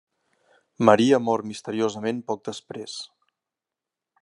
[0.89, 2.99] Maria mor misteriosament poc després.